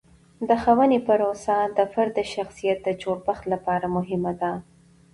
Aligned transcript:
د 0.47 0.49
ښوونې 0.61 0.99
پروسه 1.07 1.55
د 1.77 1.79
فرد 1.91 2.11
د 2.17 2.21
شخصیت 2.33 2.77
د 2.83 2.89
جوړښت 3.01 3.43
لپاره 3.53 3.85
مهمه 3.95 4.33
ده. 4.41 4.51